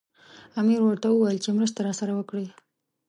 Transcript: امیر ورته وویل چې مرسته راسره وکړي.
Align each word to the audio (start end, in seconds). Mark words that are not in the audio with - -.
امیر 0.61 0.81
ورته 0.83 1.07
وویل 1.09 1.37
چې 1.43 1.49
مرسته 1.57 1.79
راسره 1.87 2.13
وکړي. 2.15 2.47